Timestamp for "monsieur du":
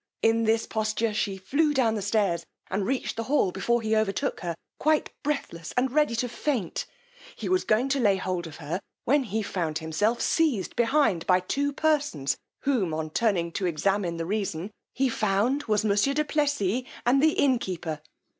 15.85-16.23